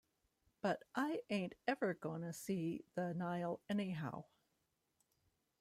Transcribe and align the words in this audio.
But 0.61 0.81
I 0.95 1.21
ain't 1.29 1.53
ever 1.67 1.93
gonna 1.93 2.33
see 2.33 2.85
the 2.95 3.13
Nile 3.13 3.61
anyhow. 3.69 4.23